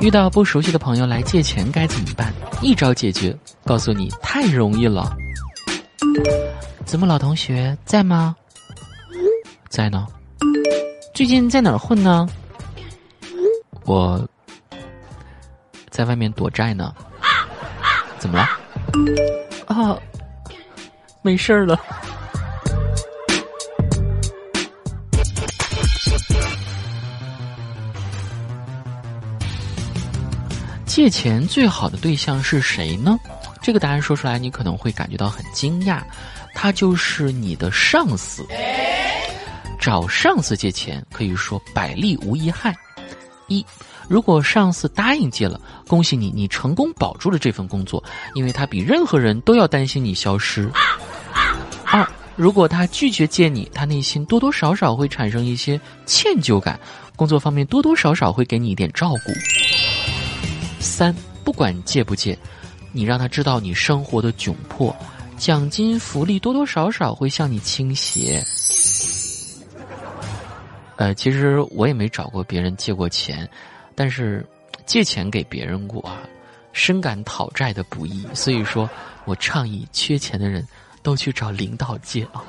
[0.00, 2.32] 遇到不熟悉的朋友来借钱该怎么办？
[2.60, 5.16] 一招解决，告诉你太容易了。
[6.84, 8.36] 子木老同学在吗？
[9.68, 10.06] 在呢。
[11.14, 12.28] 最近在哪儿混呢？
[13.84, 14.26] 我
[15.90, 16.92] 在外面躲债呢。
[18.18, 18.46] 怎么了？
[19.66, 19.96] 啊，
[21.22, 21.78] 没事儿了。
[30.94, 33.18] 借钱最好的对象是谁呢？
[33.60, 36.00] 这个答案说出来，你可能会感觉到很惊讶，
[36.54, 38.46] 他就是你的上司。
[39.76, 42.72] 找上司借钱可以说百利无一害。
[43.48, 43.66] 一，
[44.06, 48.00] 如果上司答应借了，恭喜你，你成功保住了这份工作，
[48.36, 50.70] 因为他比任何人都要担心你消失。
[51.86, 56.78] 二，如果他拒绝借你，他内心多多少少会产生一些歉疚感，
[57.16, 59.32] 工作方面多多少少会给你一点照顾。
[60.94, 62.38] 三，不管借不借，
[62.92, 64.94] 你让他知道你生活的窘迫，
[65.36, 68.40] 奖金福利多多少少会向你倾斜。
[70.94, 73.48] 呃，其实我也没找过别人借过钱，
[73.96, 74.46] 但是
[74.86, 76.20] 借钱给别人过啊，
[76.72, 78.88] 深感讨债的不易，所以说
[79.24, 80.64] 我倡议缺钱的人
[81.02, 82.44] 都去找领导借啊。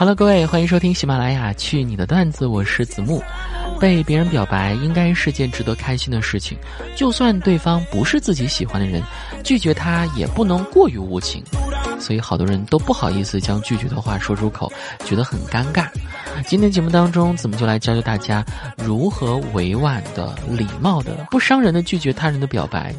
[0.00, 3.22] 好了各位，欢迎收听喜马拉雅《去你的段子》，我是子木。
[3.78, 6.56] 被别人表白应该是件值得开心的事情，
[6.96, 9.02] 就算对方不是自己喜欢的人，
[9.44, 11.44] 拒绝他也不能过于无情。
[11.98, 14.72] 所以好多人都不好意思将拒绝的话说出口，
[15.04, 15.86] 觉得很尴尬。
[16.46, 18.42] 今天节目当中，子木就来教教大家
[18.78, 22.94] 如何委婉的、礼貌的、不伤人的拒绝他人的表白。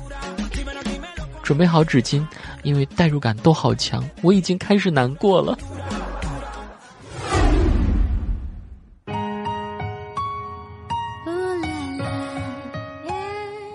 [1.42, 2.24] 准备好纸巾，
[2.62, 5.58] 因为代入感都好强，我已经开始难过了。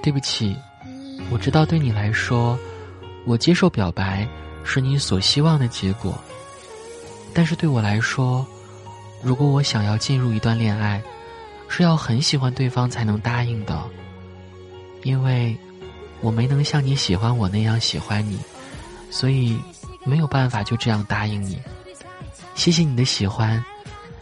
[0.06, 0.54] 对不起，
[1.30, 2.56] 我知道对你来说，
[3.24, 4.24] 我接受表白
[4.62, 6.16] 是你所希望的结果。
[7.34, 8.46] 但是对我来说，
[9.20, 11.02] 如果我想要进入一段恋爱，
[11.66, 13.82] 是要很喜欢对方才能答应的。
[15.02, 15.58] 因为
[16.20, 18.38] 我没能像你喜欢我那样喜欢你，
[19.10, 19.58] 所以
[20.04, 21.58] 没有办法就这样答应你。
[22.54, 23.60] 谢谢你的喜欢，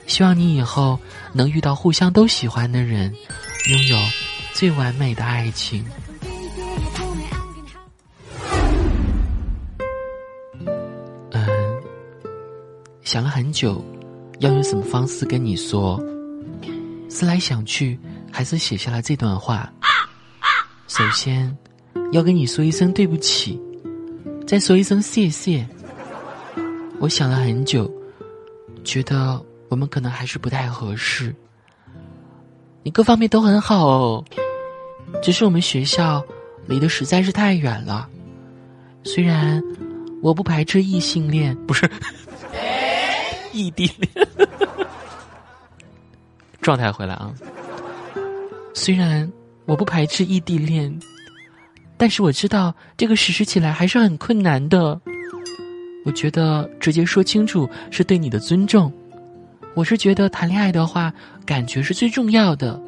[0.06, 0.98] 希望你以后
[1.34, 3.14] 能遇到互相都喜欢的人，
[3.68, 3.98] 拥有。
[4.54, 5.84] 最完美的爱情。
[11.32, 11.48] 嗯，
[13.02, 13.84] 想了很久，
[14.38, 16.00] 要用什么方式跟你说？
[17.08, 17.98] 思来想去，
[18.30, 19.70] 还是写下了这段话。
[20.86, 21.54] 首先，
[22.12, 23.60] 要跟你说一声对不起，
[24.46, 25.66] 再说一声谢谢。
[27.00, 27.92] 我想了很久，
[28.84, 31.34] 觉得我们可能还是不太合适。
[32.84, 34.24] 你各方面都很好哦。
[35.22, 36.24] 只是我们学校
[36.66, 38.08] 离得实在是太远了。
[39.02, 39.62] 虽然
[40.22, 41.90] 我不排斥异性恋，不是
[43.52, 44.28] 异地恋，
[46.60, 47.32] 状态回来啊。
[48.72, 49.30] 虽然
[49.66, 50.98] 我不排斥异地恋，
[51.96, 55.00] 但是我知道这个实施起来还是很困难的。
[56.04, 58.92] 我觉得直接说清楚是对你的尊重。
[59.74, 61.12] 我是觉得谈恋爱的话，
[61.44, 62.80] 感觉是最重要的。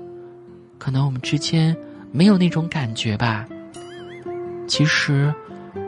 [0.78, 1.76] 可能我们之间。
[2.12, 3.46] 没有那种感觉吧？
[4.66, 5.32] 其实，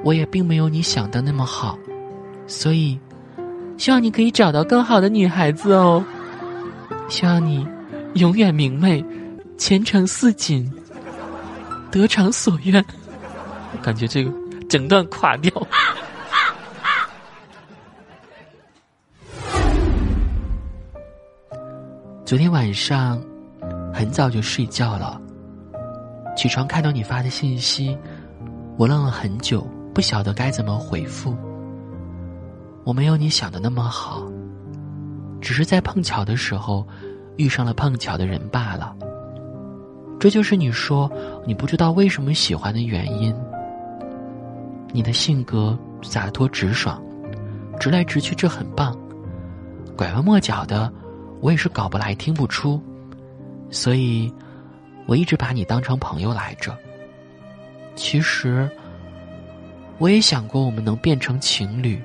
[0.05, 1.79] 我也并没有你想的那么好，
[2.47, 2.99] 所以，
[3.77, 6.05] 希望你可以找到更好的女孩子哦。
[7.09, 7.67] 希望你
[8.15, 9.05] 永远明媚，
[9.57, 10.71] 前程似锦，
[11.91, 12.85] 得偿所愿。
[13.83, 14.33] 感觉这个
[14.69, 15.53] 整段垮掉。
[22.25, 23.21] 昨天晚上
[23.93, 25.21] 很早就睡觉了。
[26.39, 27.99] 起床看到你发的信息，
[28.77, 31.37] 我愣了很久，不晓得该怎么回复。
[32.85, 34.23] 我没有你想的那么好，
[35.41, 36.87] 只是在碰巧的时候
[37.39, 38.95] 遇上了碰巧的人罢了。
[40.21, 41.11] 这就是你说
[41.45, 43.35] 你不知道为什么喜欢的原因。
[44.93, 47.03] 你的性格洒脱直爽，
[47.81, 48.97] 直来直去，这很棒。
[49.97, 50.89] 拐弯抹角的，
[51.41, 52.81] 我也是搞不来，听不出，
[53.73, 54.33] 所以。
[55.09, 56.77] 我一直把你当成朋友来着。
[57.97, 58.69] 其实，
[59.97, 61.99] 我也想过我们能变成情侣，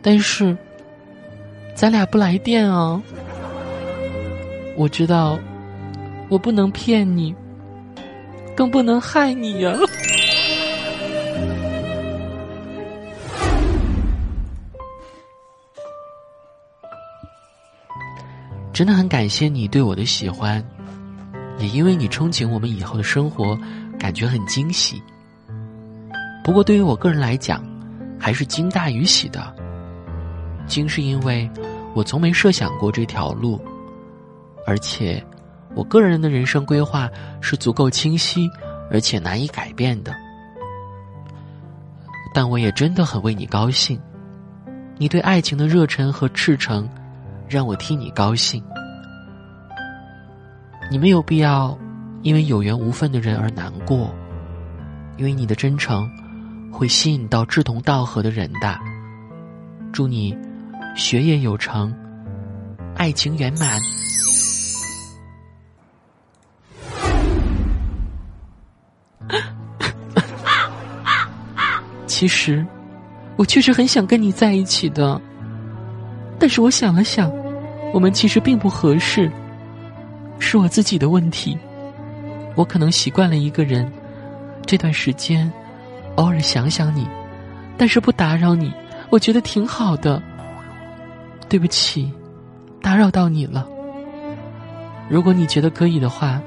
[0.00, 0.56] 但是，
[1.74, 3.02] 咱俩不来电啊。
[4.76, 5.36] 我知道，
[6.28, 7.34] 我不能骗你，
[8.54, 9.76] 更不能害你呀。
[18.72, 20.64] 真的很感谢你对我的喜欢，
[21.58, 23.58] 也因为你憧憬我们以后的生活，
[23.98, 25.02] 感觉很惊喜。
[26.42, 27.64] 不过对于我个人来讲，
[28.18, 29.54] 还是惊大于喜的。
[30.66, 31.50] 惊是因为
[31.94, 33.60] 我从没设想过这条路，
[34.66, 35.24] 而且
[35.74, 37.08] 我个人的人生规划
[37.40, 38.48] 是足够清晰
[38.90, 40.14] 而且难以改变的。
[42.34, 44.00] 但我也真的很为你高兴，
[44.98, 46.88] 你对爱情的热忱和赤诚。
[47.46, 48.64] 让我替你高兴。
[50.90, 51.76] 你没有必要
[52.22, 54.14] 因为有缘无分的人而难过，
[55.16, 56.08] 因为你的真诚
[56.70, 58.78] 会吸引到志同道合的人的。
[59.92, 60.36] 祝你
[60.96, 61.94] 学业有成，
[62.96, 63.80] 爱情圆满。
[72.06, 72.64] 其实，
[73.36, 75.20] 我确实很想跟你在一起的。
[76.38, 77.30] 但是我想了想，
[77.92, 79.30] 我们其实并不合适，
[80.38, 81.58] 是我自己的问题。
[82.54, 83.90] 我可能习惯了一个人，
[84.64, 85.52] 这段时间
[86.16, 87.08] 偶尔想想你，
[87.76, 88.72] 但是不打扰你，
[89.10, 90.22] 我觉得挺好的。
[91.48, 92.12] 对不起，
[92.80, 93.66] 打扰到你了。
[95.08, 96.40] 如果你觉得可以的话，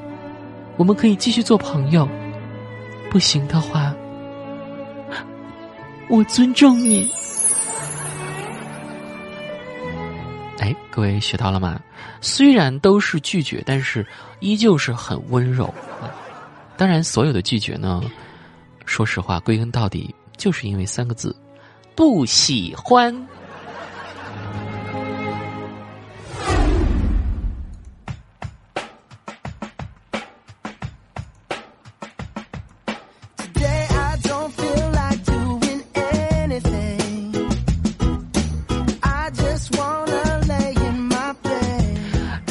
[0.78, 2.08] 我们可以继续做朋友；
[3.10, 3.94] 不行的话，
[6.10, 7.10] 我尊重你。
[10.60, 11.80] 哎，各位学到了吗？
[12.22, 14.06] 虽然都是拒绝，但是
[14.40, 15.74] 依旧是很温柔。
[16.76, 18.04] 当然，所有的拒绝呢，
[18.86, 21.36] 说实话，归根到底就是因为三个字：
[21.96, 23.28] 不喜欢。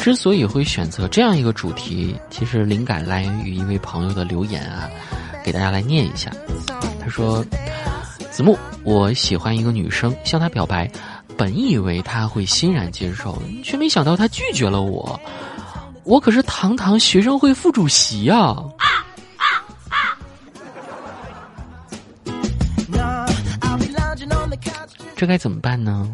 [0.07, 4.89] 之所以会选择这样一个主题，其实灵感来源于一位朋友的留言啊，
[5.43, 6.31] 给大家来念一下。
[7.01, 7.43] 他说
[8.31, 10.89] ：“子木，我喜欢一个女生，向她表白，
[11.35, 15.19] 本以为她会欣然接受，却没想到她拒绝了我。
[16.05, 18.63] 我可是堂堂学生会副主席啊！
[25.17, 26.09] 这该怎么办呢？”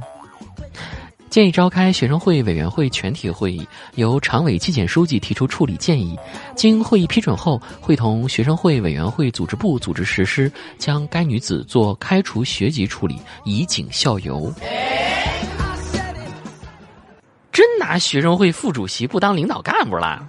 [1.33, 6.15] 建议召开学生会委员会全体会议，由常委、纪检书记提出处理建议，
[6.55, 14.53] 经会议批准后，会同学生会委员会组织部组织实施，将该女子做开除学籍处理，以儆效尤。
[17.51, 20.23] 真拿学生会副主席不当领导干部了，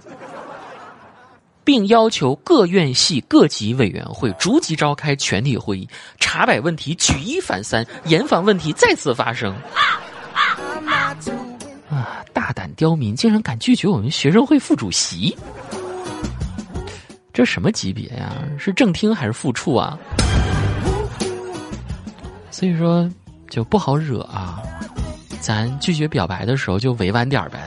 [1.63, 5.87] 并要求各院系各级委员会逐级召开全体会议，
[6.19, 9.53] 查摆问题举一反三，严防问题再次发生。
[9.75, 10.01] 啊！
[12.33, 15.35] 大胆刁民，竟然敢拒绝我们学生会副主席，
[17.33, 18.35] 这什么级别呀？
[18.57, 19.97] 是正厅还是副处啊？
[22.51, 23.09] 所以说
[23.49, 24.61] 就不好惹啊！
[25.41, 27.59] 咱拒绝表白的时候就委婉点呗。